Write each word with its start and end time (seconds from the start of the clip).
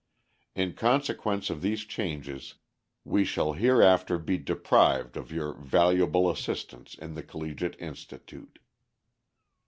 In 0.55 0.73
consequence 0.73 1.51
of 1.51 1.61
these 1.61 1.81
changes 1.85 2.55
we 3.05 3.23
shall 3.23 3.53
hereafter 3.53 4.17
be 4.17 4.39
deprived 4.39 5.15
of 5.15 5.31
your 5.31 5.53
valuable 5.53 6.27
assistance 6.27 6.95
in 6.95 7.13
the 7.13 7.21
collegiate 7.21 7.79
institute. 7.79 8.57